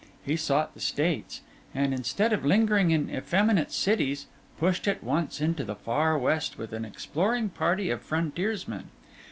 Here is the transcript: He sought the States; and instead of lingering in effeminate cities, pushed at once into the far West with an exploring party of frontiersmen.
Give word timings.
He 0.25 0.35
sought 0.35 0.73
the 0.73 0.79
States; 0.79 1.41
and 1.75 1.93
instead 1.93 2.33
of 2.33 2.43
lingering 2.43 2.89
in 2.89 3.07
effeminate 3.13 3.71
cities, 3.71 4.25
pushed 4.57 4.87
at 4.87 5.03
once 5.03 5.39
into 5.39 5.63
the 5.63 5.75
far 5.75 6.17
West 6.17 6.57
with 6.57 6.73
an 6.73 6.85
exploring 6.85 7.49
party 7.49 7.91
of 7.91 8.01
frontiersmen. 8.01 8.85